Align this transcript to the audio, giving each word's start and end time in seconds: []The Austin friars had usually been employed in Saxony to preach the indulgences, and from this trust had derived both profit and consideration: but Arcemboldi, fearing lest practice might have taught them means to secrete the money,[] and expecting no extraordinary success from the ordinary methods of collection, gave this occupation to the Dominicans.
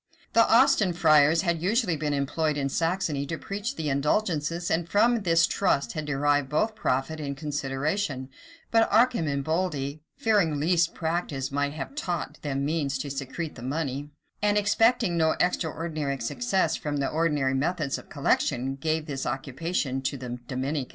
[]The 0.33 0.51
Austin 0.51 0.93
friars 0.93 1.43
had 1.43 1.61
usually 1.61 1.95
been 1.95 2.11
employed 2.15 2.57
in 2.57 2.69
Saxony 2.69 3.23
to 3.27 3.37
preach 3.37 3.75
the 3.75 3.87
indulgences, 3.87 4.71
and 4.71 4.89
from 4.89 5.17
this 5.21 5.45
trust 5.45 5.93
had 5.93 6.05
derived 6.07 6.49
both 6.49 6.73
profit 6.73 7.19
and 7.19 7.37
consideration: 7.37 8.27
but 8.71 8.89
Arcemboldi, 8.91 10.01
fearing 10.17 10.59
lest 10.59 10.95
practice 10.95 11.51
might 11.51 11.73
have 11.73 11.93
taught 11.93 12.41
them 12.41 12.65
means 12.65 12.97
to 12.97 13.11
secrete 13.11 13.53
the 13.53 13.61
money,[] 13.61 14.09
and 14.41 14.57
expecting 14.57 15.17
no 15.17 15.35
extraordinary 15.39 16.17
success 16.19 16.75
from 16.75 16.97
the 16.97 17.07
ordinary 17.07 17.53
methods 17.53 17.99
of 17.99 18.09
collection, 18.09 18.77
gave 18.77 19.05
this 19.05 19.27
occupation 19.27 20.01
to 20.01 20.17
the 20.17 20.39
Dominicans. 20.47 20.89